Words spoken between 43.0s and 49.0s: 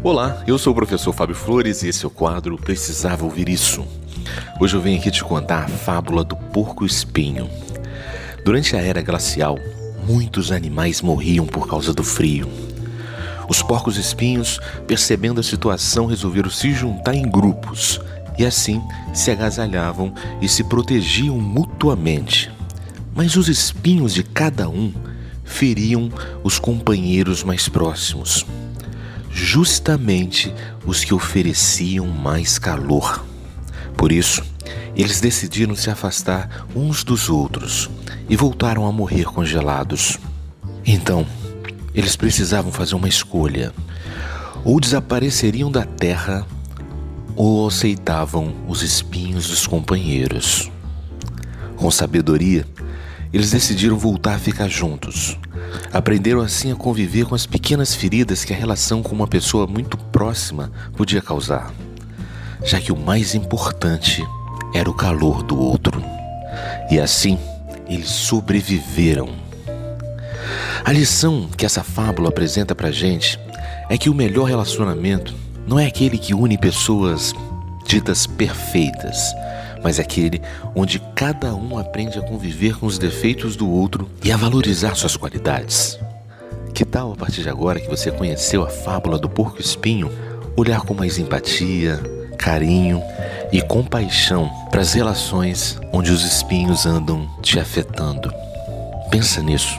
escolha: ou desapareceriam da terra ou aceitavam os